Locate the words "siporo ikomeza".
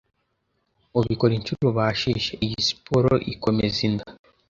2.67-3.79